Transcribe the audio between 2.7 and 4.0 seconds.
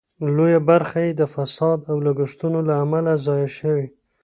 امله ضایع شوې.